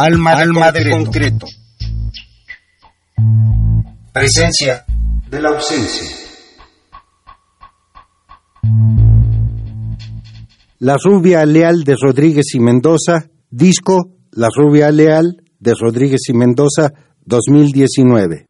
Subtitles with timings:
[0.00, 1.46] Alma, Alma de concreto.
[4.12, 4.84] Presencia
[5.28, 6.06] de la ausencia.
[10.78, 16.92] La rubia leal de Rodríguez y Mendoza, disco La rubia leal de Rodríguez y Mendoza
[17.24, 18.46] 2019.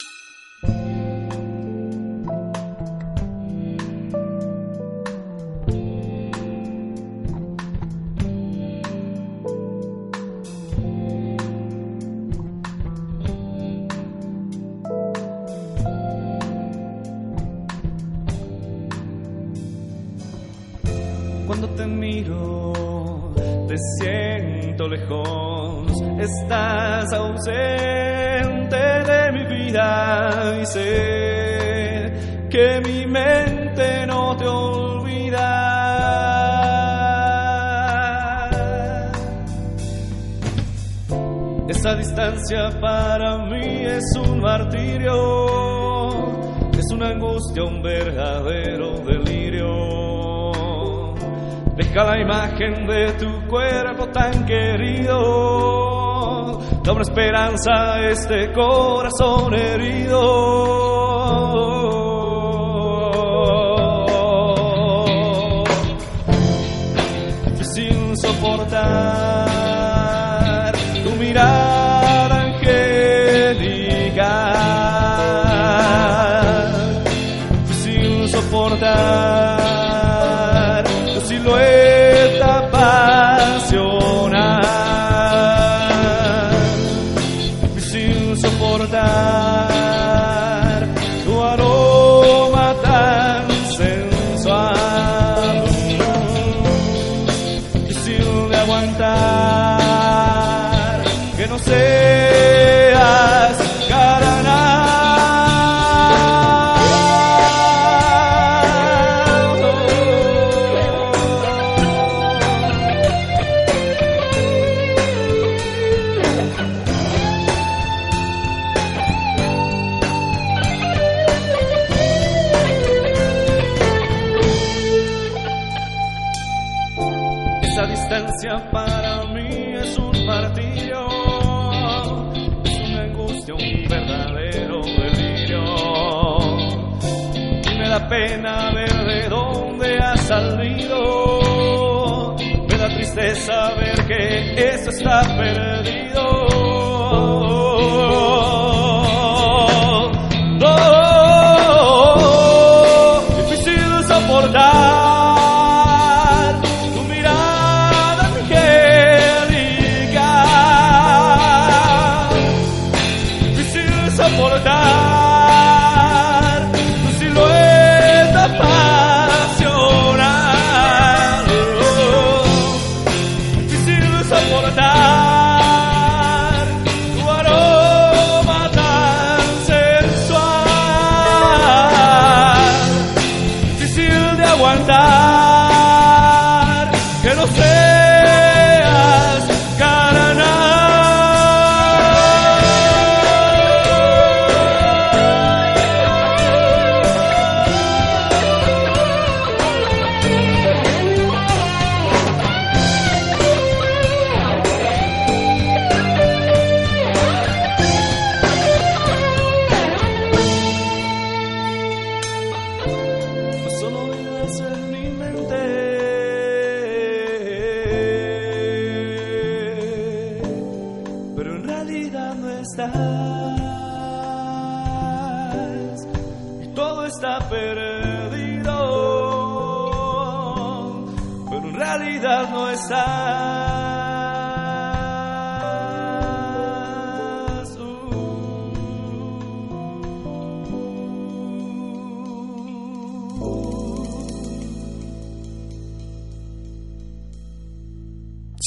[57.48, 60.87] Una esperanza a este corazón herido.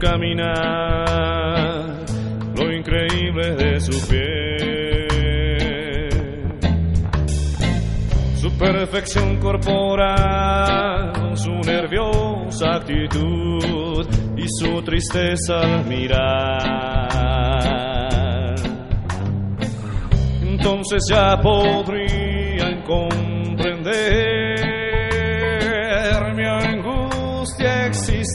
[0.00, 1.94] Caminar,
[2.56, 4.58] lo increíble de su piel,
[8.36, 17.20] su perfección corporal, su nerviosa actitud y su tristeza al mirar.
[20.42, 23.29] entonces ya podrían comprender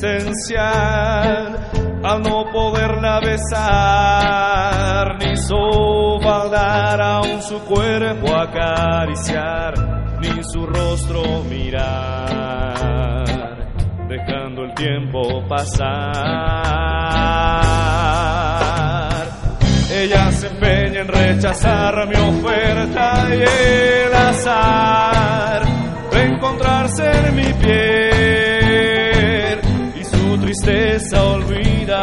[0.05, 1.57] existencial
[2.03, 9.73] al no poderla besar ni sofaldar aún su cuerpo acariciar
[10.21, 13.25] ni su rostro mirar
[14.07, 16.05] dejando el tiempo pasar.
[19.91, 25.63] Ella se empeña en rechazar mi oferta y el azar
[26.11, 28.14] de encontrarse en mi piel
[30.55, 31.99] tristeza olvidar.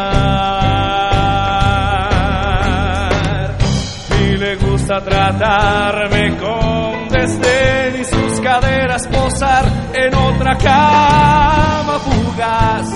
[4.19, 12.87] Y le gusta tratarme con desdén y sus caderas posar en otra cama fugaz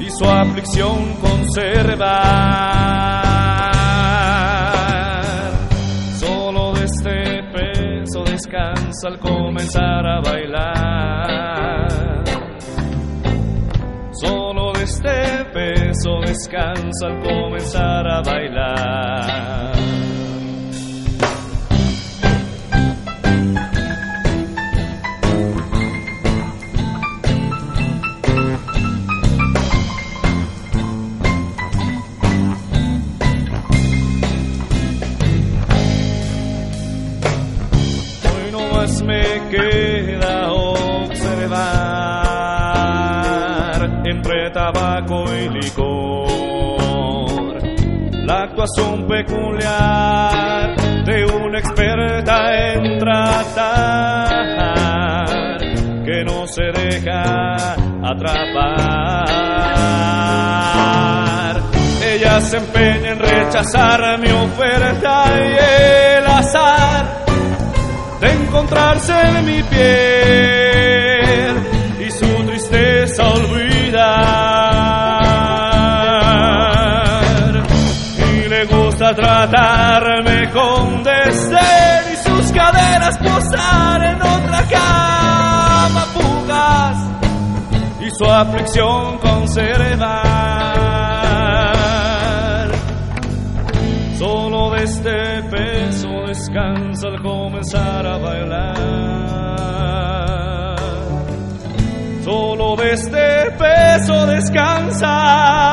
[0.00, 2.06] y su aflicción conservar.
[6.18, 11.95] Solo de este peso descansa al comenzar a bailar.
[15.96, 19.75] Peso descansa al comenzar a bailar.
[48.66, 54.46] Actuación peculiar de una experta en tratar
[56.04, 59.16] que no se deja atrapar.
[62.02, 65.56] Ella se empeña en rechazar mi oferta y
[66.18, 67.24] el azar
[68.20, 70.65] de encontrarse en mi piel
[79.06, 86.96] gusta tratarme con desdén y sus caderas posar en otra cama fugaz
[88.00, 90.30] y su aflicción conservar.
[94.18, 98.76] Solo de este peso descansa al comenzar a bailar.
[102.24, 105.66] Solo de este peso descansa.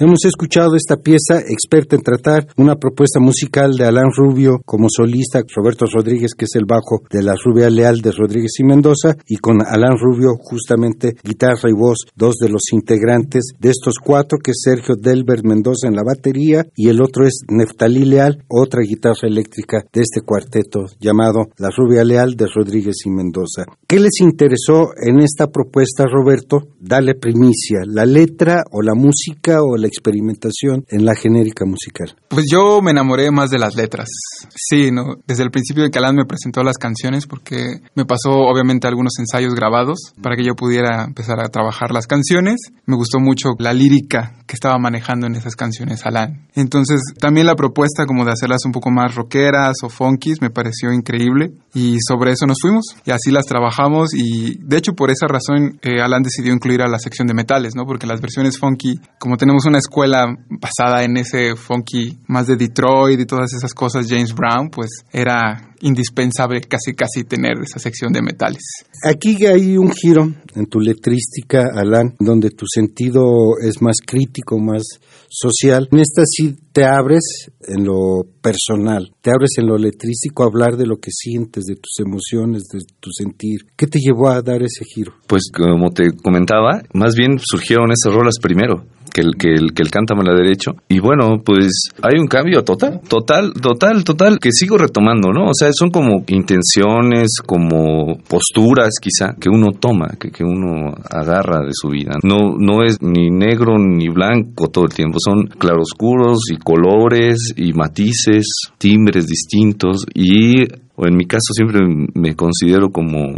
[0.00, 5.42] Hemos escuchado esta pieza experta en tratar una propuesta musical de Alan Rubio como solista,
[5.52, 9.38] Roberto Rodríguez, que es el bajo de la Rubia Leal de Rodríguez y Mendoza, y
[9.38, 14.52] con Alan Rubio justamente guitarra y voz, dos de los integrantes de estos cuatro, que
[14.52, 19.26] es Sergio Delbert Mendoza en la batería y el otro es Neftalí Leal, otra guitarra
[19.26, 23.64] eléctrica de este cuarteto llamado La Rubia Leal de Rodríguez y Mendoza.
[23.88, 26.68] ¿Qué les interesó en esta propuesta, Roberto?
[26.78, 32.14] Dale primicia, la letra o la música o la experimentación en la genérica musical.
[32.28, 34.08] Pues yo me enamoré más de las letras.
[34.54, 35.16] Sí, ¿no?
[35.26, 39.18] Desde el principio de que Alan me presentó las canciones porque me pasó obviamente algunos
[39.18, 42.60] ensayos grabados para que yo pudiera empezar a trabajar las canciones.
[42.86, 46.46] Me gustó mucho la lírica que estaba manejando en esas canciones Alan.
[46.54, 50.92] Entonces también la propuesta como de hacerlas un poco más rockeras o funkies me pareció
[50.92, 55.26] increíble y sobre eso nos fuimos y así las trabajamos y de hecho por esa
[55.28, 57.86] razón eh, Alan decidió incluir a la sección de metales, ¿no?
[57.86, 63.20] Porque las versiones funky, como tenemos una escuela basada en ese funky más de Detroit
[63.20, 68.22] y todas esas cosas, James Brown, pues era indispensable casi casi tener esa sección de
[68.22, 68.62] metales.
[69.04, 73.22] Aquí hay un giro en tu letrística, Alan, donde tu sentido
[73.62, 74.82] es más crítico, más
[75.28, 75.88] social.
[75.92, 80.76] En esta sí te abres en lo personal, te abres en lo letrístico a hablar
[80.76, 83.60] de lo que sientes, de tus emociones, de tu sentir.
[83.76, 85.12] ¿Qué te llevó a dar ese giro?
[85.26, 88.86] Pues como te comentaba, más bien surgieron esas rolas primero.
[89.18, 92.62] Que el, que el que el cántame la derecho y bueno pues hay un cambio
[92.62, 98.94] total total total total que sigo retomando no o sea son como intenciones como posturas
[99.00, 102.18] quizá que uno toma que, que uno agarra de su vida.
[102.22, 105.18] No no es ni negro ni blanco todo el tiempo.
[105.18, 108.46] Son claroscuros y colores y matices
[108.78, 110.04] timbres distintos.
[110.14, 110.62] Y
[110.96, 111.80] o en mi caso siempre
[112.14, 113.32] me considero como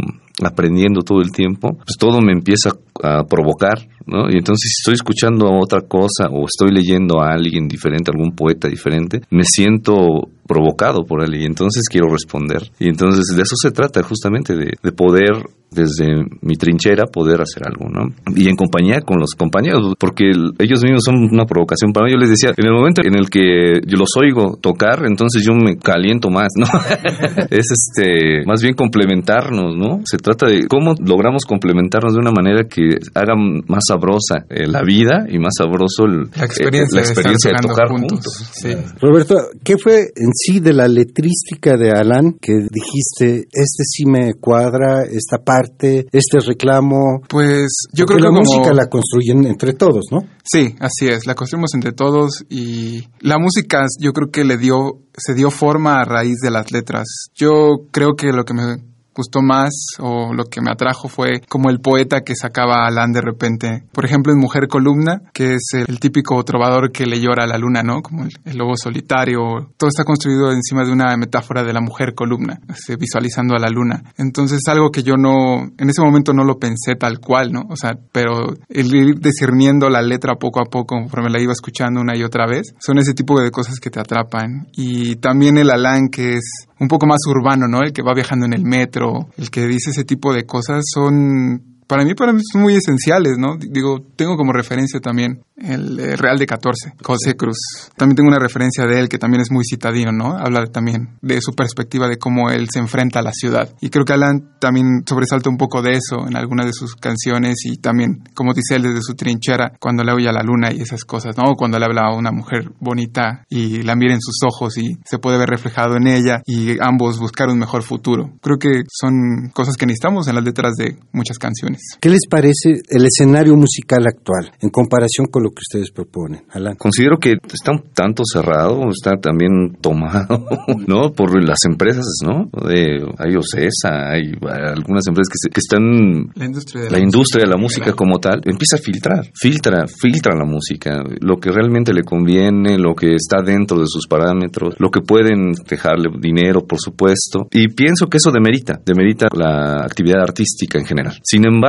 [0.45, 2.71] aprendiendo todo el tiempo, pues todo me empieza
[3.03, 4.29] a provocar, ¿no?
[4.29, 8.67] Y entonces si estoy escuchando otra cosa o estoy leyendo a alguien diferente, algún poeta
[8.67, 12.61] diferente, me siento provocado por él y entonces quiero responder.
[12.79, 17.63] Y entonces de eso se trata justamente, de, de poder desde mi trinchera poder hacer
[17.65, 18.13] algo, ¿no?
[18.35, 20.25] Y en compañía con los compañeros, porque
[20.59, 22.11] ellos mismos son una provocación para mí.
[22.11, 25.53] Yo les decía, en el momento en el que yo los oigo tocar, entonces yo
[25.53, 26.65] me caliento más, ¿no?
[27.49, 30.01] es este, más bien complementarnos, ¿no?
[30.03, 34.81] Se trata de cómo logramos complementarnos de una manera que haga más sabrosa eh, la
[34.83, 38.37] vida y más sabroso el, la experiencia, eh, la experiencia de, tocar juntos.
[38.37, 38.49] juntos.
[38.53, 38.75] Sí.
[38.99, 44.33] Roberto, ¿qué fue en sí de la letrística de Alan que dijiste, este sí me
[44.35, 46.07] cuadra, esta parte?
[46.11, 47.21] este reclamo?
[47.27, 48.59] Pues yo Porque creo que la como...
[48.59, 50.19] música la construyen entre todos, ¿no?
[50.43, 54.99] Sí, así es, la construimos entre todos y la música yo creo que le dio,
[55.15, 57.07] se dio forma a raíz de las letras.
[57.35, 58.90] Yo creo que lo que me
[59.21, 63.21] gustó más o lo que me atrajo fue como el poeta que sacaba Alan de
[63.21, 63.83] repente.
[63.91, 67.59] Por ejemplo, en Mujer Columna, que es el, típico trovador que le llora a la
[67.59, 68.01] luna, ¿no?
[68.01, 69.71] Como el, lobo solitario.
[69.77, 73.69] Todo está construido encima de una metáfora de la mujer columna, así, visualizando a la
[73.69, 74.03] luna.
[74.17, 77.61] Entonces, algo que yo no, en ese momento no lo pensé tal cual, ¿no?
[77.69, 82.01] O sea, pero el ir discerniendo la letra poco a poco, conforme la iba escuchando
[82.01, 84.67] una y otra vez, son ese tipo de cosas que te atrapan.
[84.73, 87.83] Y también el Alan, que es un poco más urbano, ¿no?
[87.83, 91.70] El que va viajando en el metro, el que dice ese tipo de cosas son
[91.91, 93.57] para mí, para mí son muy esenciales, ¿no?
[93.57, 97.57] Digo, tengo como referencia también el eh, Real de 14, José Cruz.
[97.97, 100.37] También tengo una referencia de él que también es muy citadino, ¿no?
[100.37, 103.75] Habla también de su perspectiva de cómo él se enfrenta a la ciudad.
[103.81, 107.57] Y creo que Alan también sobresalta un poco de eso en algunas de sus canciones
[107.65, 110.81] y también, como dice él, desde su trinchera, cuando le oye a la luna y
[110.81, 111.55] esas cosas, ¿no?
[111.55, 115.19] Cuando le habla a una mujer bonita y la mira en sus ojos y se
[115.19, 118.31] puede ver reflejado en ella y ambos buscar un mejor futuro.
[118.41, 121.80] Creo que son cosas que necesitamos en las letras de muchas canciones.
[121.99, 126.75] ¿Qué les parece el escenario musical actual en comparación con lo que ustedes proponen, Alan?
[126.75, 130.45] Considero que está un tanto cerrado, está también tomado,
[130.87, 131.11] ¿no?
[131.11, 132.49] Por las empresas, ¿no?
[132.67, 136.31] De, hay OCESA, hay algunas empresas que, se, que están...
[136.35, 139.85] La industria de la, la, industria de la música como tal, empieza a filtrar, filtra,
[139.87, 144.75] filtra la música, lo que realmente le conviene, lo que está dentro de sus parámetros,
[144.79, 150.21] lo que pueden dejarle dinero, por supuesto, y pienso que eso demerita, demerita la actividad
[150.21, 151.19] artística en general.
[151.23, 151.60] Sin embargo,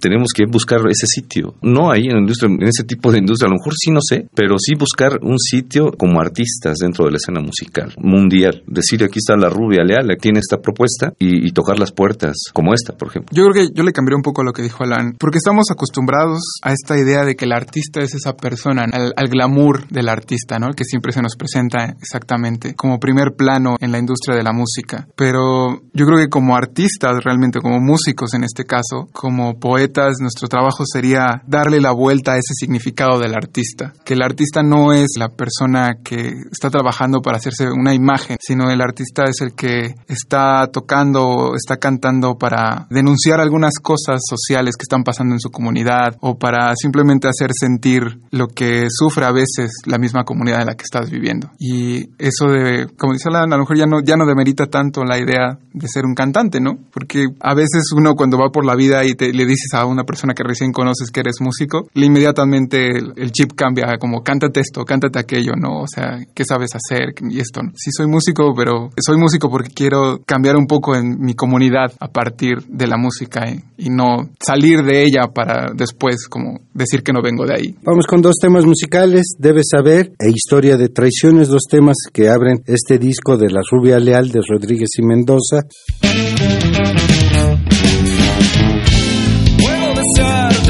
[0.00, 1.54] tenemos que buscar ese sitio.
[1.62, 4.28] No ahí en, industria, en ese tipo de industria, a lo mejor sí no sé,
[4.34, 8.62] pero sí buscar un sitio como artistas dentro de la escena musical mundial.
[8.66, 12.74] Decir, aquí está la rubia leal, tiene esta propuesta y, y, tocar las puertas como
[12.74, 13.34] esta, por ejemplo.
[13.34, 16.42] Yo creo que yo le cambié un poco lo que dijo Alan, porque estamos acostumbrados
[16.62, 20.58] a esta idea de que el artista es esa persona, al, al glamour del artista,
[20.58, 20.72] ¿no?
[20.72, 25.06] Que siempre se nos presenta exactamente como primer plano en la industria de la música.
[25.16, 30.48] Pero yo creo que como artistas, realmente como músicos en este caso, como poetas, nuestro
[30.48, 33.92] trabajo sería darle la vuelta a ese significado del artista.
[34.04, 38.70] Que el artista no es la persona que está trabajando para hacerse una imagen, sino
[38.70, 44.84] el artista es el que está tocando, está cantando para denunciar algunas cosas sociales que
[44.84, 49.72] están pasando en su comunidad o para simplemente hacer sentir lo que sufre a veces
[49.86, 51.50] la misma comunidad en la que estás viviendo.
[51.58, 55.04] Y eso de, como dice Alan, a lo mejor ya no, ya no demerita tanto
[55.04, 56.78] la idea de ser un cantante, ¿no?
[56.92, 60.02] Porque a veces uno cuando va por la vida y te, le dices a una
[60.02, 64.60] persona que recién conoces que eres músico, le inmediatamente el, el, chip cambia, como cántate
[64.60, 65.82] esto, cántate aquello, ¿no?
[65.82, 67.14] O sea, ¿qué sabes hacer?
[67.30, 67.70] Y esto, ¿no?
[67.76, 72.08] Sí soy músico, pero soy músico porque quiero cambiar un poco en mi comunidad a
[72.08, 77.12] partir de la música y, y no salir de ella para después como decir que
[77.12, 77.76] no vengo de ahí.
[77.82, 82.62] Vamos con dos temas musicales, Debes Saber e Historia de Traiciones, dos temas que abren
[82.66, 85.60] este disco de La Rubia Leal de Rodríguez y Mendoza.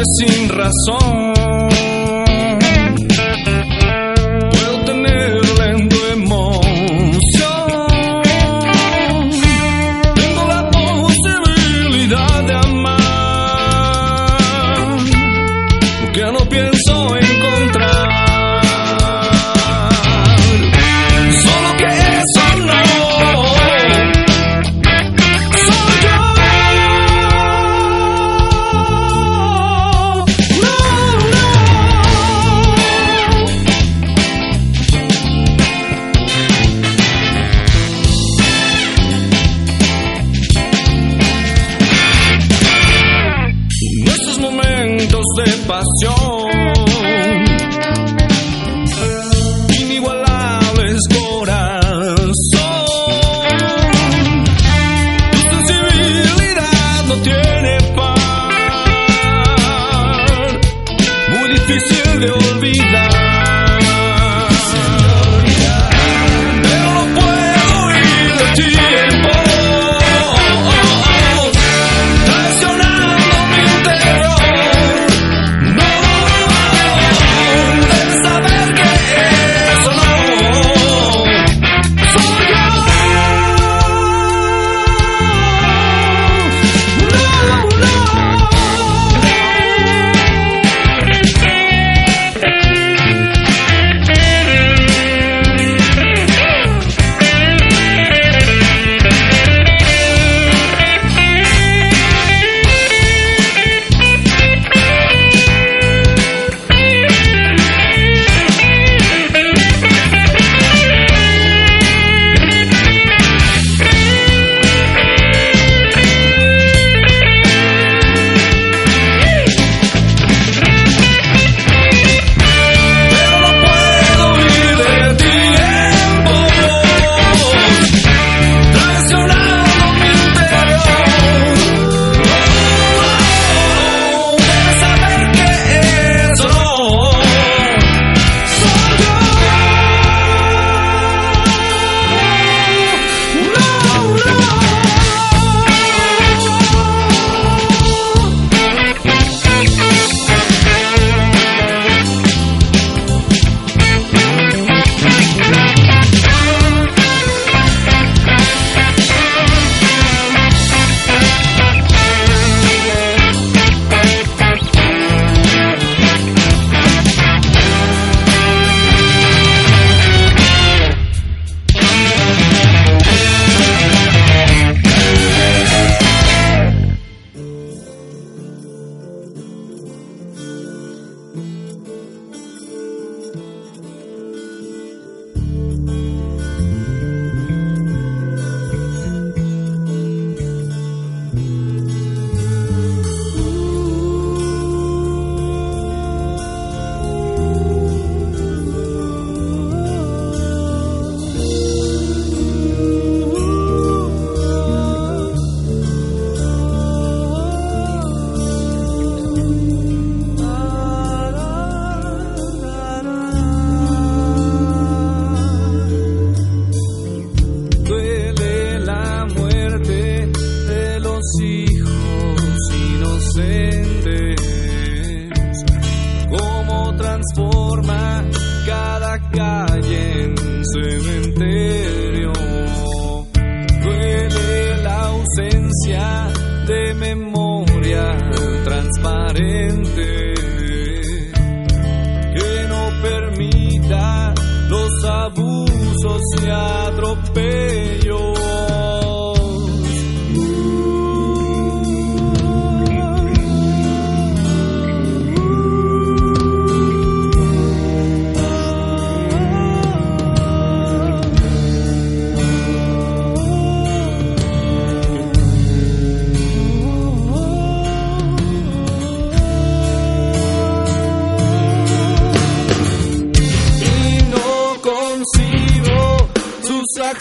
[0.04, 1.32] Sin razón.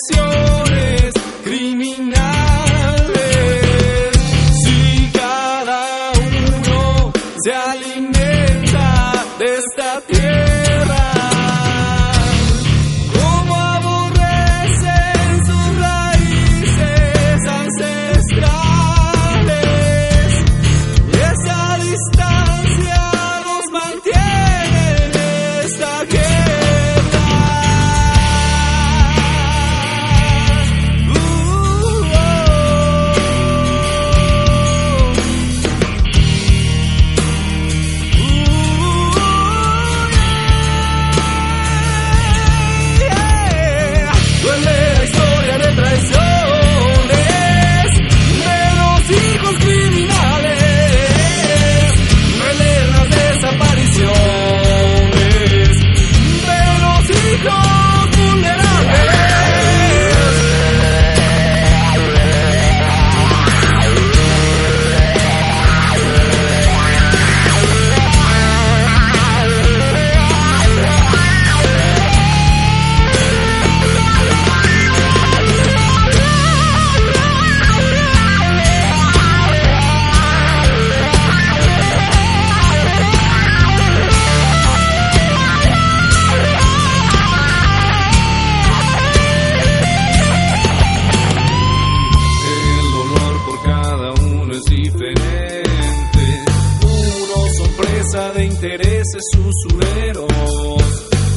[0.08, 0.41] Sus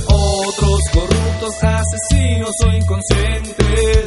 [0.06, 4.03] otros corruptos, asesinos o inconscientes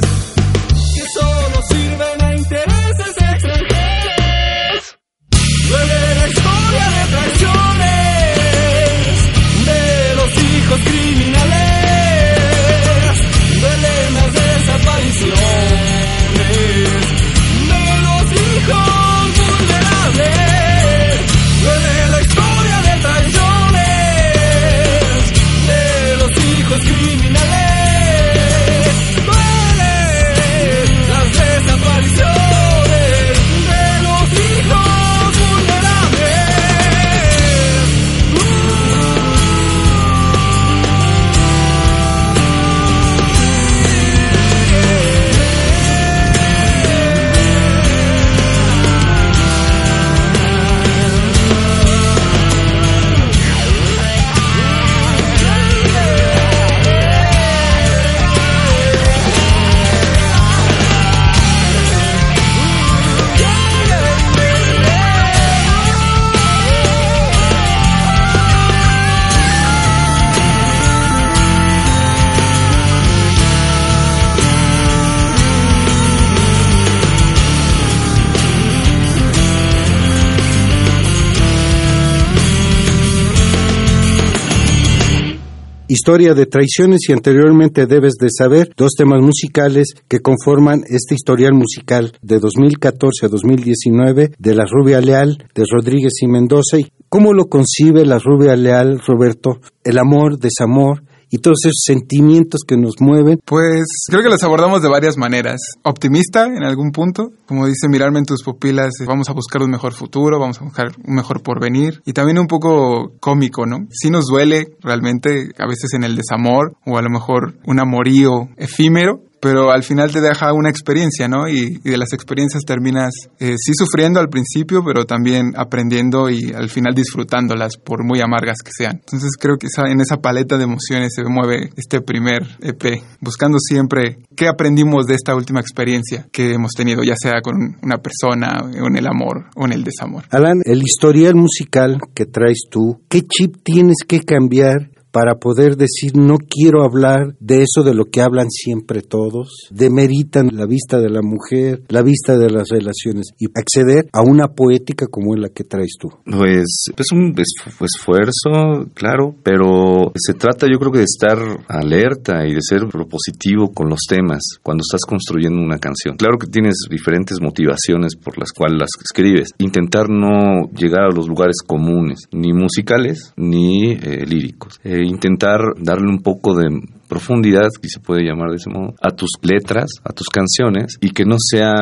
[85.99, 91.55] Historia de traiciones y anteriormente debes de saber dos temas musicales que conforman este historial
[91.55, 96.77] musical de 2014 a 2019 de La Rubia Leal, de Rodríguez y Mendoza.
[96.77, 99.59] ¿Y ¿Cómo lo concibe La Rubia Leal, Roberto?
[99.83, 103.39] El amor, desamor y todos esos sentimientos que nos mueven.
[103.43, 105.59] Pues creo que los abordamos de varias maneras.
[105.83, 109.71] Optimista en algún punto, como dice mirarme en tus pupilas, eh, vamos a buscar un
[109.71, 112.01] mejor futuro, vamos a buscar un mejor porvenir.
[112.05, 113.87] Y también un poco cómico, ¿no?
[113.91, 118.49] Sí nos duele realmente a veces en el desamor o a lo mejor un amorío
[118.57, 121.47] efímero, pero al final te deja una experiencia, ¿no?
[121.47, 126.69] Y, de las experiencias terminas eh, sí sufriendo al principio, pero también aprendiendo y al
[126.69, 128.95] final disfrutándolas, por muy amargas que sean.
[128.97, 134.19] Entonces creo que en esa paleta de emociones se mueve este primer EP, buscando siempre
[134.35, 138.87] qué aprendimos de esta última experiencia que hemos tenido, ya sea con una persona, o
[138.87, 140.23] en el amor o en el desamor.
[140.31, 146.15] Alan, el historial musical que traes tú, ¿qué chip tienes que cambiar para poder decir
[146.15, 151.09] no quiero hablar de eso de lo que hablan siempre todos, demeritan la vista de
[151.09, 155.49] la mujer, la vista de las relaciones y acceder a una poética como es la
[155.49, 156.09] que traes tú.
[156.25, 156.65] Pues
[156.97, 162.87] es un esfuerzo, claro, pero se trata yo creo de estar alerta y de ser
[162.87, 166.15] propositivo con los temas cuando estás construyendo una canción.
[166.17, 169.51] Claro que tienes diferentes motivaciones por las cuales las escribes.
[169.59, 174.79] Intentar no llegar a los lugares comunes, ni musicales ni eh, líricos.
[175.03, 176.67] Intentar darle un poco de
[177.07, 181.11] profundidad, si se puede llamar de ese modo, a tus letras, a tus canciones, y
[181.11, 181.73] que no sea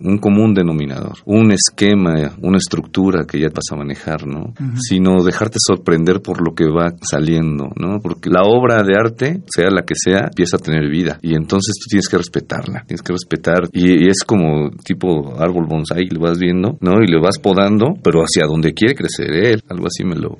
[0.00, 4.54] un común denominador, un esquema, una estructura que ya vas a manejar, ¿no?
[4.76, 8.00] Sino dejarte sorprender por lo que va saliendo, ¿no?
[8.00, 11.74] Porque la obra de arte, sea la que sea, empieza a tener vida, y entonces
[11.80, 16.38] tú tienes que respetarla, tienes que respetar, y, es como tipo árbol bonsai, lo vas
[16.38, 17.02] viendo, ¿no?
[17.02, 20.38] Y lo vas podando, pero hacia donde quiere crecer él, algo así me lo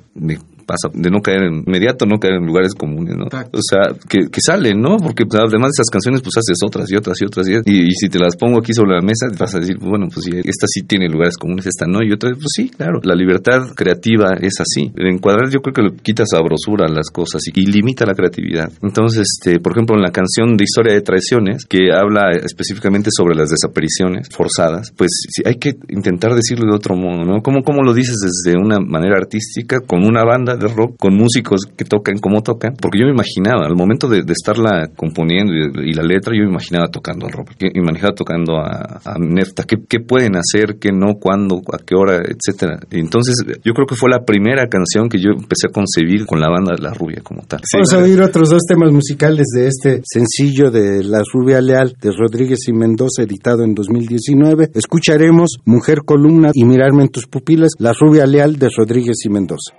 [0.65, 3.25] pasa, de no caer en inmediato, no caer en lugares comunes, ¿no?
[3.25, 4.97] O sea, que, que salen, ¿no?
[4.97, 7.91] Porque pues, además de esas canciones, pues haces otras y otras y otras y, y,
[7.91, 10.67] si te las pongo aquí sobre la mesa, vas a decir, bueno, pues sí, esta
[10.67, 14.59] sí tiene lugares comunes, esta no, y otra, pues sí, claro, la libertad creativa es
[14.59, 14.91] así.
[14.95, 18.13] En encuadrar yo creo que le quita sabrosura a las cosas y, y limita la
[18.13, 18.71] creatividad.
[18.81, 23.35] Entonces, este, por ejemplo, en la canción de Historia de Traiciones, que habla específicamente sobre
[23.35, 27.41] las desapariciones forzadas, pues sí, hay que intentar decirlo de otro modo, ¿no?
[27.41, 31.61] ¿Cómo, cómo lo dices desde una manera artística, con una banda de rock, con músicos
[31.77, 32.73] que tocan como tocan?
[32.81, 36.49] Porque yo me imaginaba, al momento de, de estarla componiendo y, la letra, yo me
[36.49, 40.89] imaginaba tocando al rock, me imaginaba tocando a, a Nefta, ¿qué, ¿qué, pueden hacer, qué
[40.91, 42.79] no, cuándo, a qué hora, etcétera.
[42.91, 46.49] Entonces, yo creo que fue la primera canción que yo empecé a concebir con la
[46.49, 47.61] banda de La Rubia como tal.
[47.73, 52.11] Vamos a oír otros dos temas musicales de este sencillo de La Rubia Leal de
[52.11, 54.71] Rodríguez y Mendoza, editado en 2019.
[54.73, 59.73] Escucharemos Mujer Columna y Mirarme en tus pupilas, La Rubia Leal de Rodríguez y Mendoza.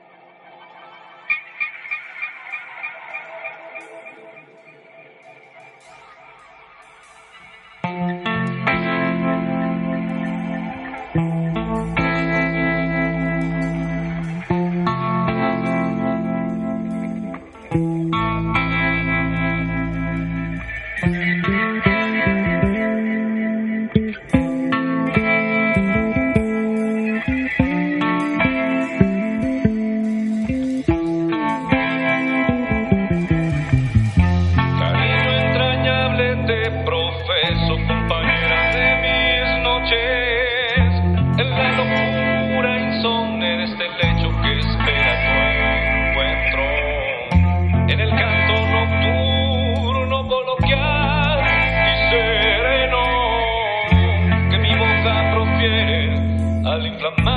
[57.01, 57.34] la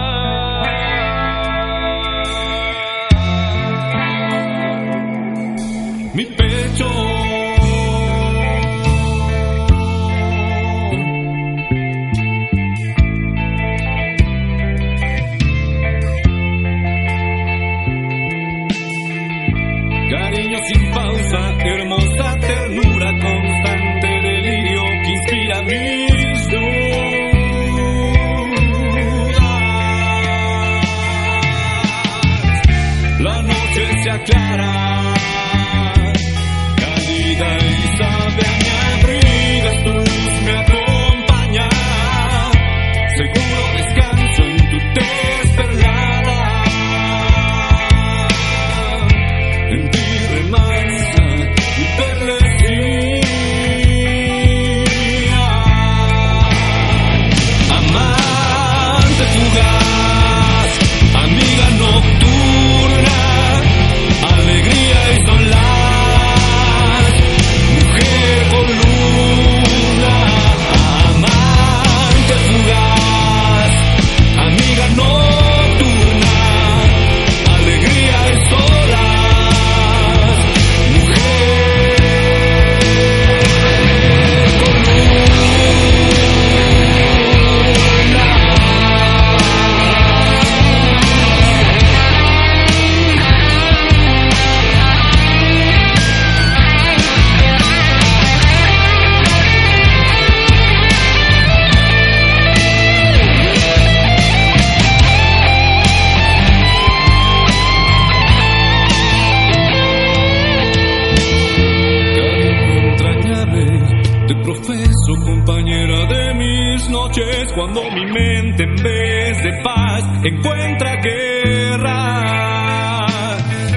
[117.58, 122.28] cuando mi mente en vez de paz encuentra guerra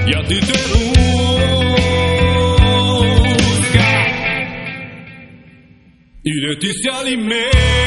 [0.07, 1.01] y a ti te busca
[6.23, 7.80] y de ti se alimenta.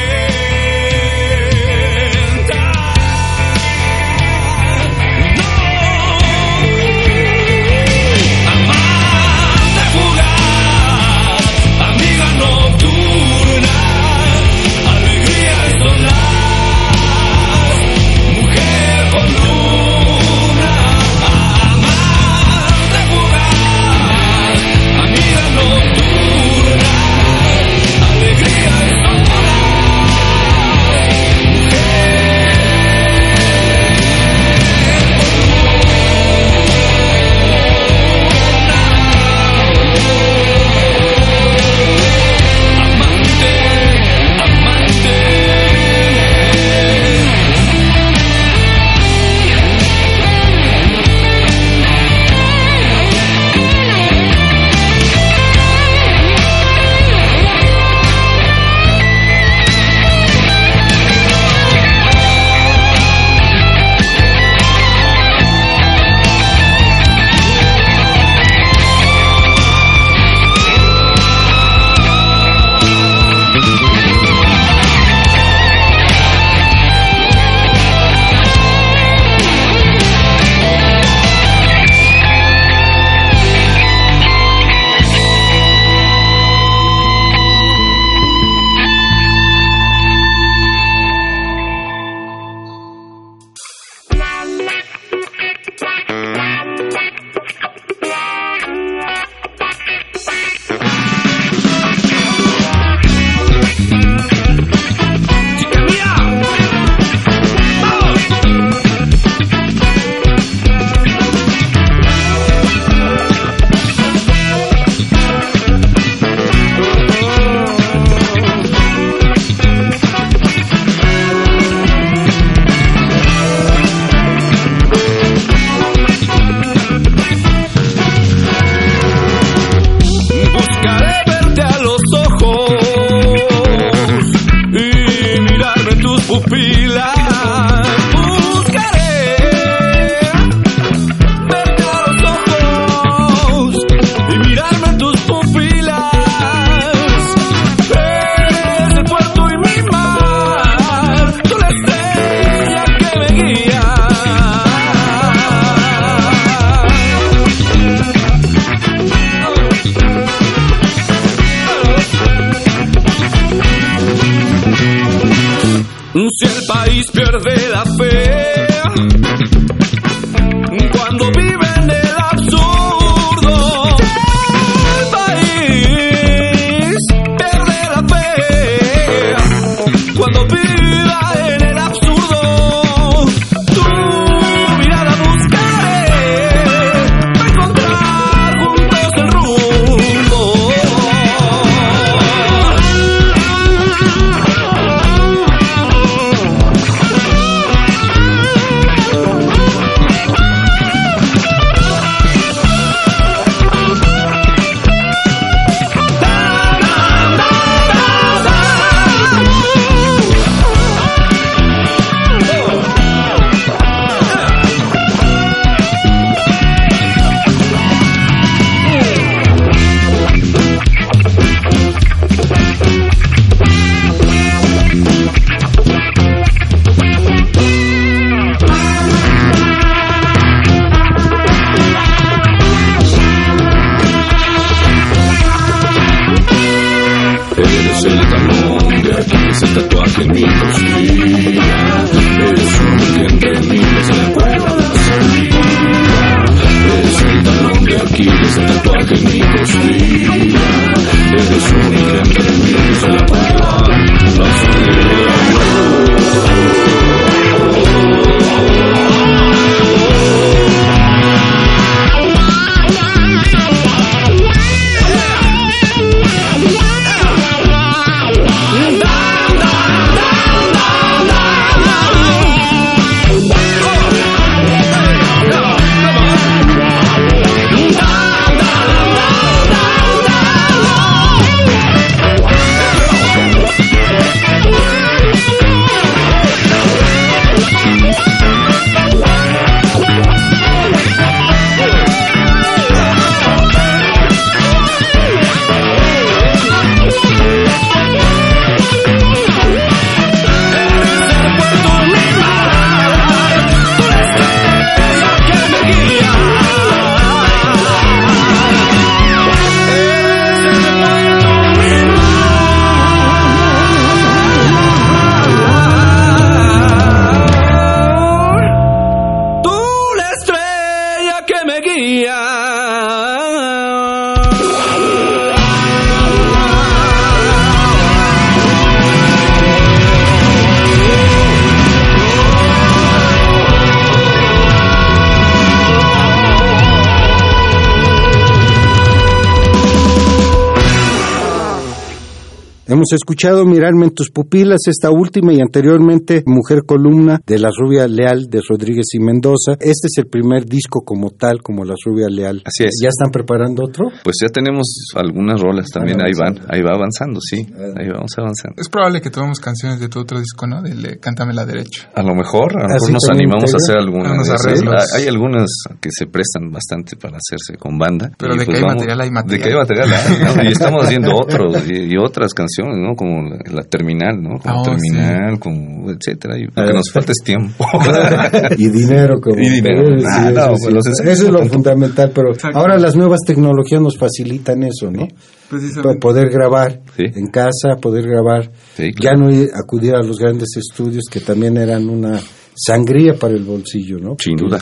[343.04, 348.08] Habíamos escuchado Mirarme en tus pupilas, esta última y anteriormente Mujer Columna de La Rubia
[348.08, 349.72] Leal de Rodríguez y Mendoza.
[349.72, 352.62] Este es el primer disco como tal, como La Rubia Leal.
[352.64, 352.98] Así es.
[353.02, 354.06] ¿Ya están preparando otro?
[354.24, 354.86] Pues ya tenemos
[355.16, 358.80] algunas rolas también, Ahí ahí va van, ahí va avanzando, sí, ahí vamos avanzando.
[358.80, 360.80] Es probable que tomemos canciones de tu otro disco, ¿no?
[360.80, 362.08] Del de Cántame la derecha.
[362.14, 364.48] A lo mejor, a lo Así mejor nos animamos a hacer algunas.
[364.48, 364.94] arreglos.
[364.96, 365.68] Ah, Hay algunas
[366.00, 368.30] que se prestan bastante para hacerse con banda.
[368.38, 370.08] Pero Y de que hay material, hay De que hay material.
[370.08, 370.70] material, hay, ¿no?
[370.70, 373.14] Y estamos haciendo otros y, y otras canciones, ¿no?
[373.16, 374.58] Como la, la Terminal, ¿no?
[374.58, 376.58] Como Oh, Terminal, como etcétera.
[376.58, 377.84] Y lo que nos falta es tiempo.
[378.78, 380.18] y dinero como Y dinero.
[380.18, 380.86] Sí, Ah, no, sí.
[380.90, 385.26] pues eso es lo fundamental pero ahora las nuevas tecnologías nos facilitan eso no
[385.68, 386.18] Precisamente.
[386.20, 387.24] poder grabar Sí.
[387.34, 391.76] en casa poder grabar Sí, ya no ir- acudir a los grandes estudios que también
[391.76, 392.40] eran una
[392.76, 394.80] sangría para el bolsillo no Sin duda.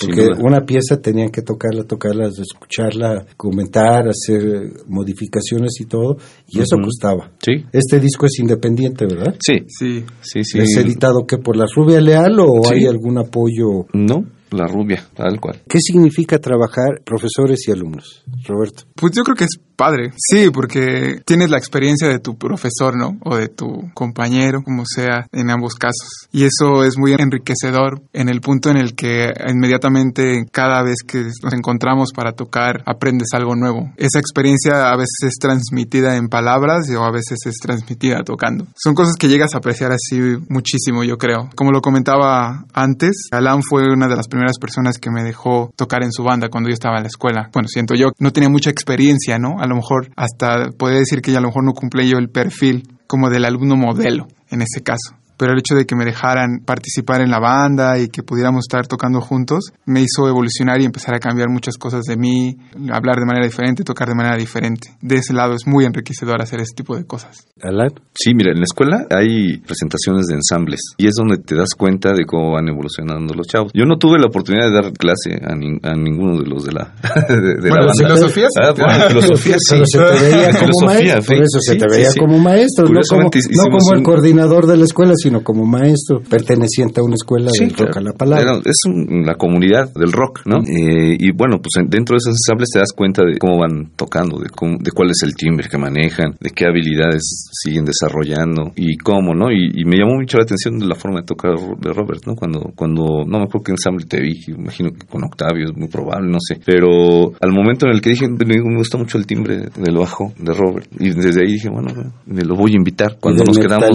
[0.00, 6.16] Porque una pieza tenían que tocarla, tocarla, escucharla, comentar, hacer modificaciones y todo,
[6.48, 6.84] y eso Ujú.
[6.86, 7.30] costaba.
[7.44, 9.34] Sí, Este disco es independiente, ¿verdad?
[9.40, 10.04] sí, Sí.
[10.22, 10.58] sí, sí.
[10.58, 12.74] ¿Es editado que por la Rubia Leal o Sí.
[12.74, 13.86] hay algún apoyo?
[13.92, 15.62] No, la rubia, tal cual.
[15.68, 18.84] ¿Qué significa trabajar profesores y alumnos, Roberto?
[18.94, 20.12] Pues yo creo que es padre.
[20.16, 23.18] Sí, porque tienes la experiencia de tu profesor, ¿no?
[23.24, 26.28] O de tu compañero, como sea, en ambos casos.
[26.32, 31.24] Y eso es muy enriquecedor en el punto en el que inmediatamente cada vez que
[31.42, 33.92] nos encontramos para tocar aprendes algo nuevo.
[33.96, 38.66] Esa experiencia a veces es transmitida en palabras o a veces es transmitida tocando.
[38.76, 41.48] Son cosas que llegas a apreciar así muchísimo, yo creo.
[41.54, 46.02] Como lo comentaba antes, Alan fue una de las primeras personas que me dejó tocar
[46.02, 47.50] en su banda cuando yo estaba en la escuela.
[47.52, 49.60] Bueno, siento yo, no tenía mucha experiencia, ¿no?
[49.60, 52.88] A lo mejor hasta podría decir que a lo mejor no cumplí yo el perfil
[53.06, 55.16] como del alumno modelo en ese caso.
[55.42, 58.86] Pero el hecho de que me dejaran participar en la banda y que pudiéramos estar
[58.86, 62.56] tocando juntos me hizo evolucionar y empezar a cambiar muchas cosas de mí,
[62.92, 64.96] hablar de manera diferente, tocar de manera diferente.
[65.00, 67.48] De ese lado es muy enriquecedor hacer ese tipo de cosas.
[67.60, 67.88] Alan.
[68.14, 72.12] Sí, mira, en la escuela hay presentaciones de ensambles y es donde te das cuenta
[72.12, 73.72] de cómo van evolucionando los chavos.
[73.74, 76.72] Yo no tuve la oportunidad de dar clase a, nin- a ninguno de los de
[76.72, 76.94] la,
[77.28, 77.94] de, de Bueno, la banda.
[77.96, 78.60] filosofía sí.
[78.62, 79.74] Ah, bueno, filosofía sí.
[79.74, 82.18] Pero se te veía como maestro, por eso se sí, te veía sí.
[82.20, 87.00] como maestro, no como, no como el coordinador de la escuela, sino como maestro perteneciente
[87.00, 88.00] a una escuela Sí, del rock claro.
[88.00, 88.42] a la palabra.
[88.52, 90.58] Era- es un- la comunidad del rock, ¿no?
[90.58, 93.90] Eh, y bueno, pues en- dentro de esos ensambles te das cuenta de cómo van
[93.96, 97.22] tocando, de, cómo- de cuál es el timbre que manejan, de qué habilidades
[97.52, 99.50] siguen desarrollando y cómo, ¿no?
[99.50, 102.34] Y, y me llamó mucho la atención la forma de tocar de Robert, ¿no?
[102.34, 105.88] Cuando, cuando no me acuerdo qué ensamble te vi, imagino que con Octavio, es muy
[105.88, 106.58] probable, no sé.
[106.64, 110.32] Pero al momento en el que dije, me, me gusta mucho el timbre del bajo
[110.38, 110.86] de Robert.
[110.98, 111.92] Y desde ahí dije, bueno,
[112.26, 113.90] me lo voy a invitar cuando nos quedamos.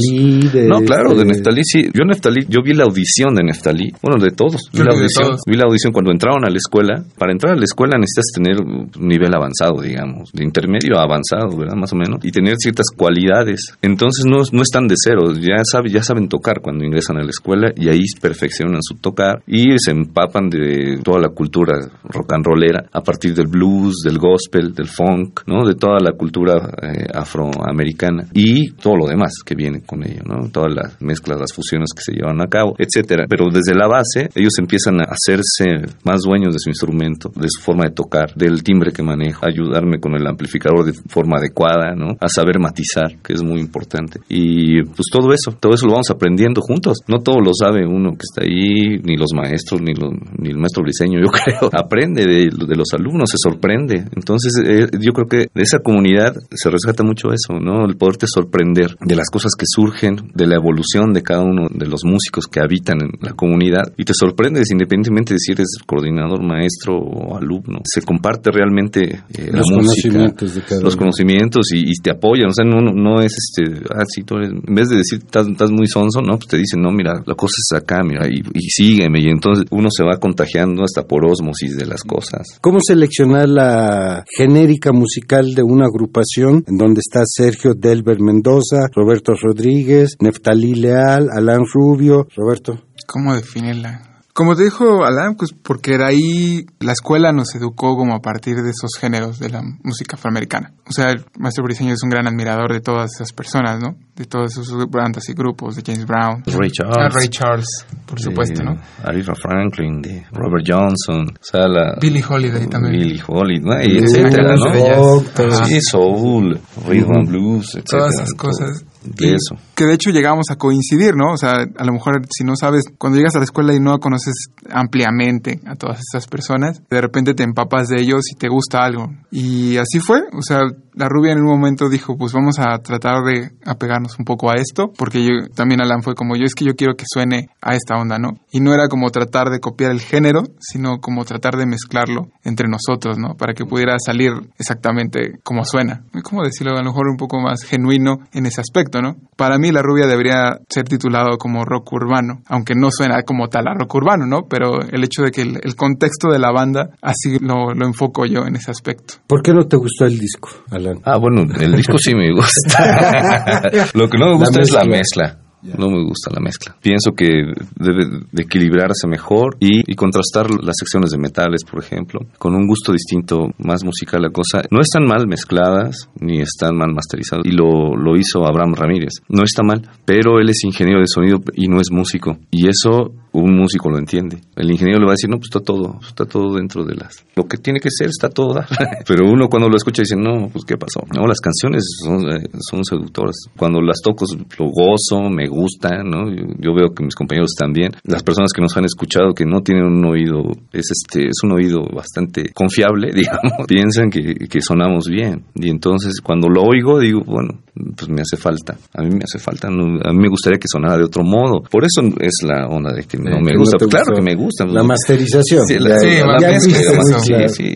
[0.68, 1.82] No, claro, de Neftalí sí.
[1.93, 4.69] Yo Neftalí, yo vi la audición de Neftalí, bueno, de todos.
[4.71, 7.03] Vi Yo la audición, vi la audición cuando entraron a la escuela.
[7.17, 11.57] Para entrar a la escuela necesitas tener un nivel avanzado, digamos, de intermedio a avanzado,
[11.57, 11.75] ¿verdad?
[11.75, 13.78] Más o menos, y tener ciertas cualidades.
[13.82, 17.30] Entonces no, no están de cero, ya saben, ya saben tocar cuando ingresan a la
[17.30, 22.45] escuela y ahí perfeccionan su tocar y se empapan de toda la cultura rock and
[22.45, 25.65] rollera a partir del blues, del gospel, del funk, ¿no?
[25.65, 30.49] De toda la cultura eh, afroamericana y todo lo demás que viene con ello, ¿no?
[30.49, 33.26] Todas las mezclas, las fusiones que se llevan a cabo, etcétera.
[33.30, 37.62] Pero desde la base ellos empiezan a hacerse más dueños de su instrumento, de su
[37.62, 42.16] forma de tocar, del timbre que maneja, ayudarme con el amplificador de forma adecuada, ¿no?
[42.20, 44.20] A saber matizar, que es muy importante.
[44.30, 46.97] Y pues todo eso, todo eso lo vamos aprendiendo juntos.
[47.08, 50.58] No todo lo sabe uno que está ahí, ni los maestros, ni, lo- ni el
[50.58, 51.70] maestro briseño, yo creo.
[51.74, 54.05] Aprende de, de los alumnos, se sorprende.
[54.16, 57.86] Entonces eh, yo creo que de esa comunidad se rescata mucho eso, ¿no?
[57.86, 61.86] El poderte sorprender de las cosas que surgen, de la evolución de cada uno de
[61.86, 66.41] los músicos que habitan en la comunidad y te sorprendes independientemente de si eres coordinador,
[66.43, 67.80] maestro o alumno.
[67.86, 69.04] Se comparte realmente
[69.38, 71.00] eh, la Los música, conocimientos de cada los uno.
[71.02, 72.50] conocimientos y, y te apoyan.
[72.50, 75.72] O sea, no, es este, ah, sí, tú eres- en vez de decir estás, estás
[75.72, 78.62] muy sonso, no, pues te dicen, no, mira, la cosa es acá, mira, y, y
[78.70, 79.20] sígueme.
[79.22, 82.41] Y entonces uno se va contagiando hasta por osmosis de las cosas.
[82.62, 89.34] ¿Cómo seleccionar la genérica musical de una agrupación en donde está Sergio Delber Mendoza, Roberto
[89.41, 92.28] Rodríguez, Neftalí Leal, Alan Rubio?
[92.36, 92.82] Roberto.
[93.06, 94.02] ¿Cómo definirla?
[94.38, 98.58] Como te dijo Alan, pues porque de ahí la escuela nos educó como a partir
[98.58, 100.74] de esos géneros de la música afroamericana.
[100.88, 103.96] O sea, el maestro Briseño es un gran admirador de todas esas personas, ¿no?
[104.16, 106.44] De todas esas bandas y grupos, de James Brown.
[106.46, 106.98] Ray Charles.
[107.00, 107.66] Ah, Ray Charles,
[108.06, 108.76] por supuesto, ¿no?
[109.04, 112.94] Aretha Franklin, de Robert Johnson, o sea, la, Billie Holiday también.
[112.94, 113.82] Billie Holiday, ¿no?
[113.82, 115.66] y etcétera, ¿no?
[115.66, 118.02] Sí, soul, rhythm and blues, etcétera.
[118.02, 118.86] Todas esas cosas.
[119.16, 119.55] De Y eso.
[119.76, 121.34] Que de hecho llegamos a coincidir, ¿no?
[121.34, 123.99] O sea, a lo mejor si no sabes, cuando llegas a la escuela y no
[123.99, 124.34] conoces
[124.70, 129.12] ampliamente a todas estas personas, de repente te empapas de ellos y te gusta algo.
[129.32, 130.62] Y así fue, o sea,
[130.97, 134.55] La rubia en un momento dijo, pues vamos a tratar de apegarnos un poco a
[134.55, 137.76] esto, porque yo, también Alan fue como yo, es que yo quiero que suene a
[137.76, 138.30] esta onda, ¿no?
[138.51, 142.68] Y no era como tratar de copiar el género, sino como tratar de mezclarlo entre
[142.68, 143.36] nosotros, ¿no?
[143.36, 146.03] Para que pudiera salir exactamente como suena.
[146.24, 146.74] ¿Cómo decirlo?
[146.74, 149.16] A lo mejor un poco más genuino en ese aspecto, ¿no?
[149.36, 153.68] Para mí la rubia debería ser titulado como rock urbano, aunque no suena como tal
[153.68, 154.48] a rock urbano, ¿no?
[154.50, 158.45] Pero el hecho de que el, contexto de la banda, así lo, lo enfoco yo
[158.48, 159.16] en ese aspecto.
[159.28, 161.00] ¿Por qué no te gustó el disco, Alan?
[161.04, 163.91] Ah, bueno, el disco sí me gusta.
[163.93, 165.47] Lo que no me gusta es la mezcla.
[165.78, 166.76] No me gusta la mezcla.
[166.82, 167.43] Pienso que
[167.76, 172.91] debe de equilibrarse mejor y, contrastar las secciones de metales, por ejemplo, con un gusto
[172.91, 174.61] distinto, más musical la cosa.
[174.72, 177.45] No están mal mezcladas ni están mal masterizadas.
[177.45, 179.13] Y lo, lo hizo Abraham Ramírez.
[179.30, 182.38] No está mal, pero él es ingeniero de sonido y no es músico.
[182.51, 184.42] Y eso un músico lo entiende.
[184.56, 187.26] El ingeniero le va a decir, no, pues está todo, está todo dentro de las...
[187.36, 188.62] Lo que tiene que ser está todo.
[189.08, 191.02] Pero uno cuando lo escucha dice, no, pues ¿qué pasó?
[191.14, 193.36] No, las canciones son, eh, son seductoras.
[193.56, 194.26] Cuando las toco
[194.58, 196.30] lo gozo, me gusta, ¿no?
[196.60, 197.92] Yo, veo que mis compañeros también.
[198.04, 201.54] Las personas que nos han escuchado que no tienen un oído, es este, es un
[201.54, 205.44] oído bastante confiable, digamos, piensan que, que sonamos bien.
[205.56, 207.60] Y entonces cuando lo oigo digo, bueno,
[207.96, 208.78] pues me hace falta.
[208.94, 209.68] A mí me hace falta.
[209.68, 211.62] a mí me gustaría que sonara de otro modo.
[211.70, 213.78] Por eso es la onda de que no me gusta.
[213.78, 214.65] claro que me gusta.
[214.65, 215.65] La masterización.
[215.67, 215.78] Sí,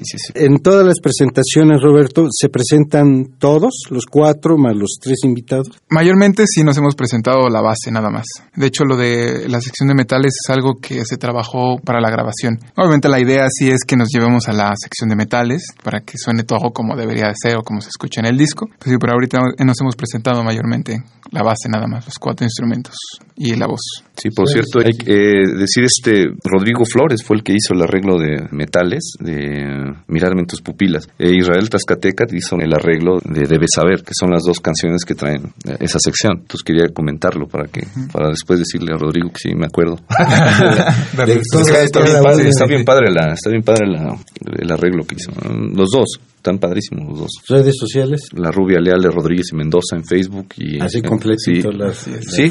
[0.04, 5.68] sí, En todas las presentaciones, Roberto, ¿se presentan todos, los cuatro, más los tres invitados?
[5.90, 8.26] Mayormente sí nos hemos presentado la base nada más.
[8.56, 12.10] De hecho, lo de la sección de metales es algo que se trabajó para la
[12.10, 12.60] grabación.
[12.76, 16.18] Obviamente la idea sí es que nos llevemos a la sección de metales para que
[16.18, 18.68] suene todo como debería de ser o como se escucha en el disco.
[18.68, 22.96] Pues sí, pero ahorita nos hemos presentado mayormente la base nada más, los cuatro instrumentos
[23.36, 23.82] y la voz.
[24.16, 28.48] Sí, por cierto, eh, decir este, Rodrigo Flores fue el que hizo el arreglo de
[28.52, 31.08] metales, de Mirarme en tus pupilas.
[31.18, 35.16] E Israel Tascateca hizo el arreglo de Debes saber, que son las dos canciones que
[35.16, 36.40] traen eh, esa sección.
[36.42, 39.98] Entonces quería comentarlo para que, para después decirle a Rodrigo que sí me acuerdo.
[40.10, 44.18] está, bien padre, está bien padre la, está bien padre la,
[44.60, 45.32] el arreglo que hizo.
[45.50, 46.20] Los dos.
[46.42, 47.30] Están padrísimos los dos.
[47.48, 48.30] ¿Redes sociales?
[48.34, 50.48] La Rubia Leal de Rodríguez y Mendoza en Facebook.
[50.58, 51.72] y Así completito.
[51.72, 51.94] La,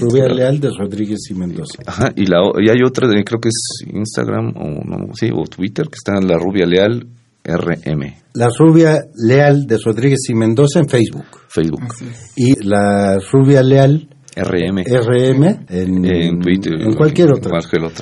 [0.00, 1.82] Rubia Leal de Rodríguez y Mendoza.
[1.84, 5.86] Ajá, y, la, y hay otra, creo que es Instagram o, no, sí, o Twitter,
[5.86, 7.04] que está en La Rubia Leal
[7.44, 8.14] RM.
[8.34, 11.26] La Rubia Leal de Rodríguez y Mendoza en Facebook.
[11.48, 11.82] Facebook.
[12.36, 14.84] Y la Rubia Leal RM.
[14.84, 16.80] RM en, Twitter.
[16.80, 17.58] En cualquier otra.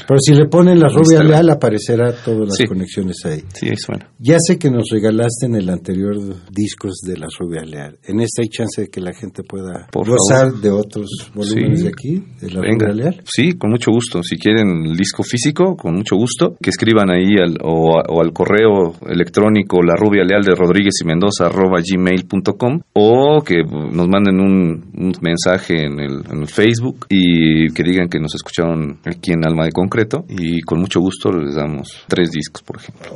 [0.06, 3.42] Pero si le ponen la rubia leal aparecerá todas las conexiones ahí.
[3.54, 4.10] Sí, suena.
[4.18, 6.16] Ya sé que nos regalaste en el anterior
[6.50, 7.98] discos de la rubia leal.
[8.04, 12.22] En esta hay chance de que la gente pueda gozar de otros volúmenes de aquí,
[12.40, 13.22] de la rubia leal.
[13.24, 14.22] Sí, con mucho gusto.
[14.22, 18.94] Si quieren el disco físico, con mucho gusto, que escriban ahí al, o, al correo
[19.08, 24.90] electrónico la rubia leal de Rodríguez y Mendoza arroba gmail.com o que nos manden un,
[24.96, 29.46] un mensaje en el en el Facebook y que digan que nos escucharon aquí en
[29.46, 33.08] Alma de Concreto y con mucho gusto les damos tres discos, por ejemplo.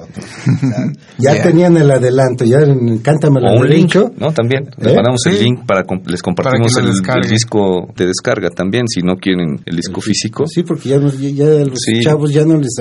[1.19, 2.59] ya tenían el adelanto, ya
[3.03, 4.33] cántame la un link, ¿no?
[4.33, 4.97] También les ¿Eh?
[4.97, 9.77] mandamos el link para les compartimos el, disco de descarga también si no quieren el
[9.77, 10.47] disco físico.
[10.47, 11.17] Sí, porque ya, los
[12.03, 12.73] chavos ya no les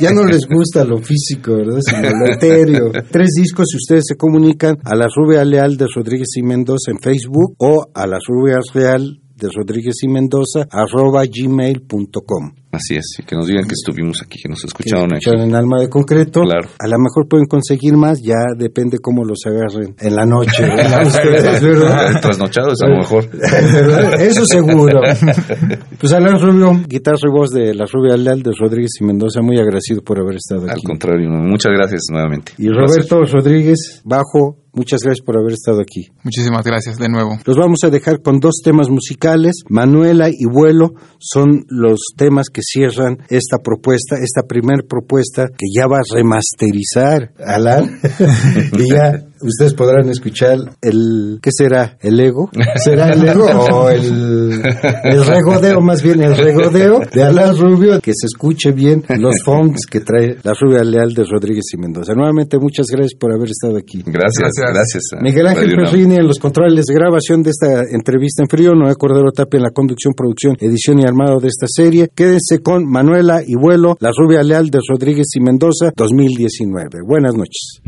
[0.00, 1.80] ya no les gusta lo físico, ¿verdad?
[1.80, 2.92] Sino lo etéreo.
[3.10, 6.98] tres discos si ustedes se comunican a la Rubia Leal de Rodríguez y Mendoza en
[6.98, 12.65] Facebook o a la Rubia Real de Rodríguez y Mendoza arroba gmail.com.
[12.72, 15.80] Así es, y que nos digan que estuvimos aquí, que nos escucharon, que en Alma
[15.80, 16.42] de Concreto.
[16.42, 16.68] Claro.
[16.78, 20.62] A lo mejor pueden conseguir más, ya depende cómo los agarren en la noche.
[20.62, 22.20] ¿verdad?
[22.20, 23.28] Trasnochados a lo mejor.
[24.20, 25.00] Eso seguro.
[25.98, 29.58] Pues Alan Rubio, guitarra y voz de La Rubia Leal de Rodríguez y Mendoza, muy
[29.58, 30.72] agradecido por haber estado aquí.
[30.74, 32.52] Al contrario, muchas gracias nuevamente.
[32.58, 36.08] Y Roberto Rodríguez, bajo, Muchas gracias por haber estado aquí.
[36.22, 37.38] Muchísimas gracias de nuevo.
[37.46, 39.62] Los vamos a dejar con dos temas musicales.
[39.70, 45.86] Manuela y Vuelo son los temas que cierran esta propuesta, esta primer propuesta que ya
[45.86, 48.00] va a remasterizar Alan.
[48.78, 48.94] y
[49.48, 51.96] ustedes podrán escuchar el, ¿qué será?
[52.00, 52.50] ¿El ego?
[52.76, 54.62] ¿Será el ego o el,
[55.04, 58.00] el regodeo, más bien el regodeo de Alan Rubio?
[58.00, 62.14] Que se escuche bien los fonts que trae la Rubia Leal de Rodríguez y Mendoza.
[62.14, 64.02] Nuevamente, muchas gracias por haber estado aquí.
[64.06, 65.02] Gracias, gracias.
[65.20, 69.30] Miguel Ángel Perrini en los controles de grabación de esta entrevista en frío, Noé Cordero
[69.32, 72.08] Tapia en la conducción, producción, edición y armado de esta serie.
[72.14, 77.00] Quédense con Manuela y Vuelo, la Rubia Leal de Rodríguez y Mendoza, 2019.
[77.06, 77.80] Buenas noches.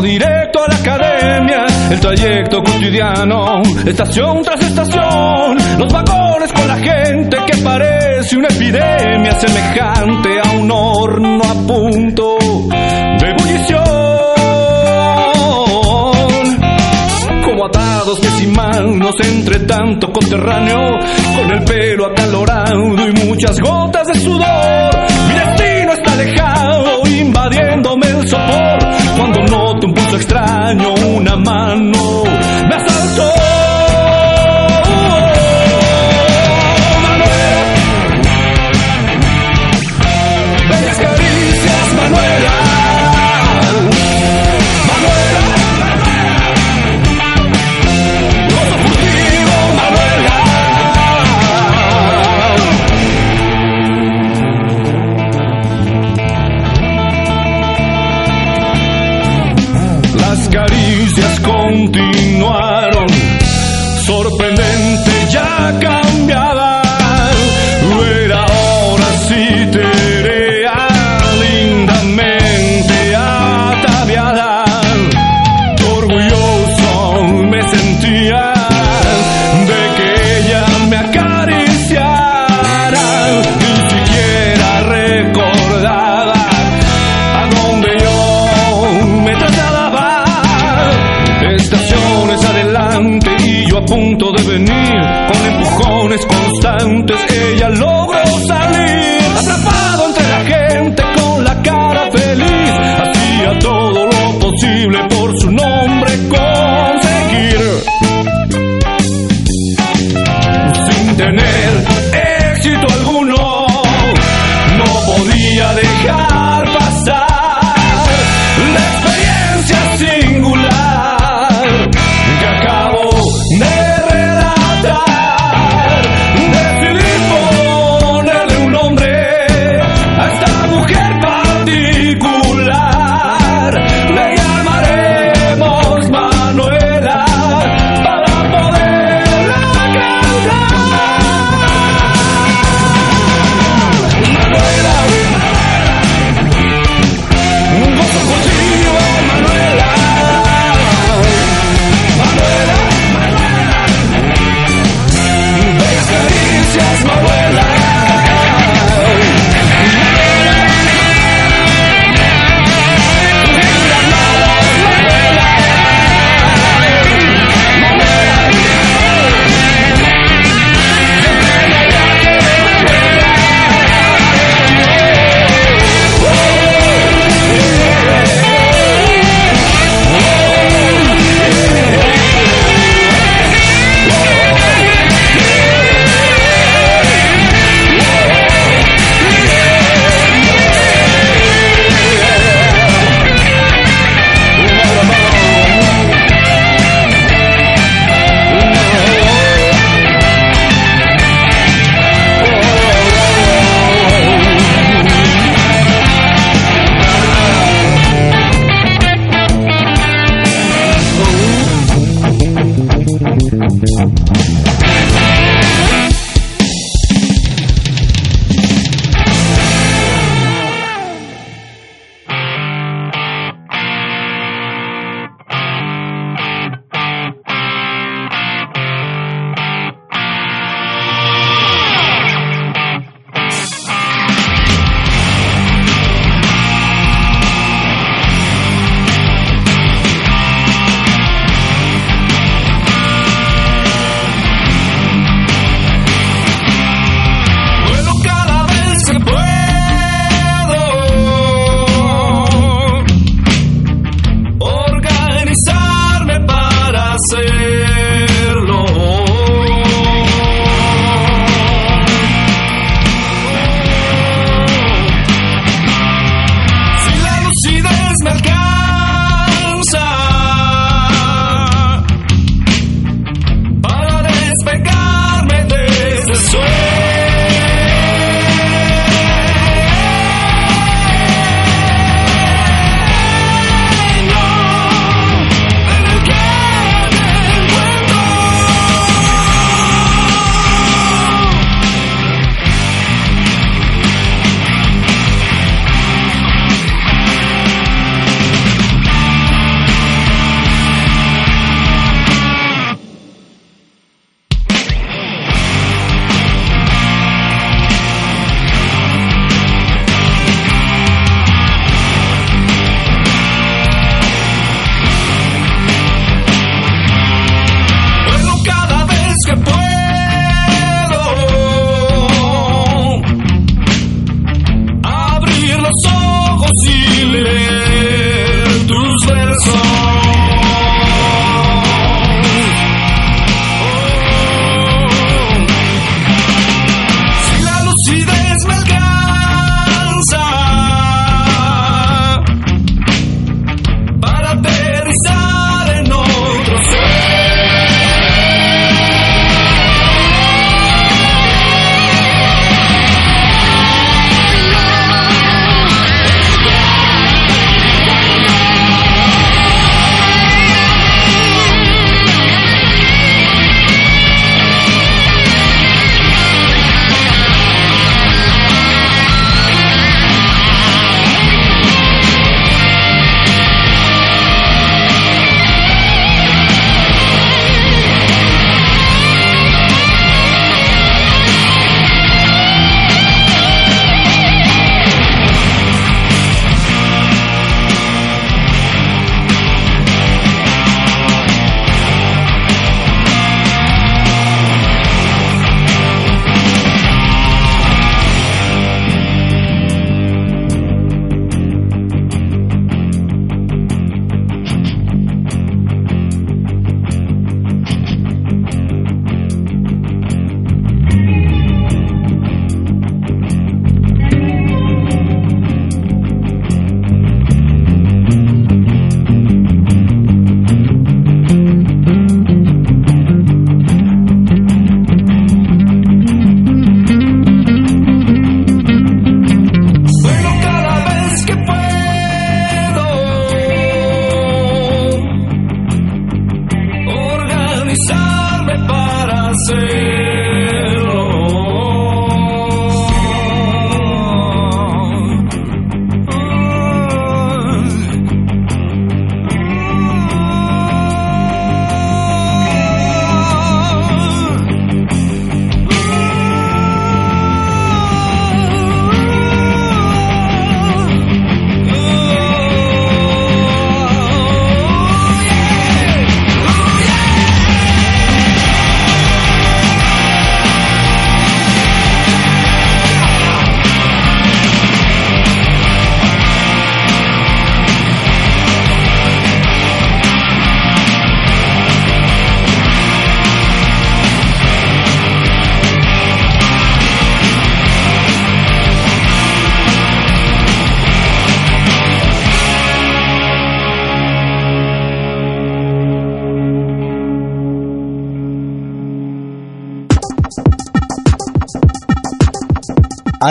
[0.00, 7.36] directo a la academia, el trayecto cotidiano, estación tras estación, los vagones con la gente
[7.46, 13.82] que parece una epidemia semejante a un horno a punto de ebullición.
[17.44, 20.78] Como atados de cimanos entre tanto conterráneo,
[21.36, 25.21] con el pelo acalorado y muchas gotas de sudor.